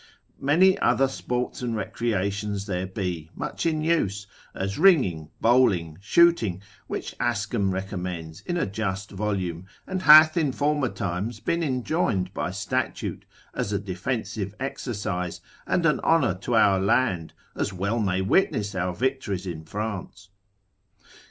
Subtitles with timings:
[0.39, 7.15] Many other sports and recreations there be, much in use, as ringing, bowling, shooting, which
[7.19, 13.25] Ascam recommends in a just volume, and hath in former times been enjoined by statute,
[13.53, 18.95] as a defensive exercise, and an honour to our land, as well may witness our
[18.95, 20.29] victories in France.